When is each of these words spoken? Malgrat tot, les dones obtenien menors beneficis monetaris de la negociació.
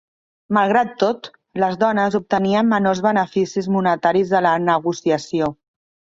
Malgrat 0.55 0.95
tot, 1.03 1.29
les 1.63 1.77
dones 1.83 2.17
obtenien 2.21 2.69
menors 2.73 3.03
beneficis 3.09 3.69
monetaris 3.77 4.35
de 4.35 4.43
la 4.49 4.57
negociació. 4.65 5.53